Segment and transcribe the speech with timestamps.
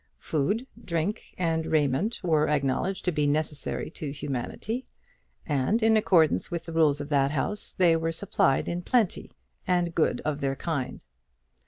[0.17, 4.87] Food, drink, and raiment were acknowledged to be necessary to humanity,
[5.45, 9.29] and, in accordance with the rules of that house, they were supplied in plenty,
[9.67, 11.03] and good of their kind.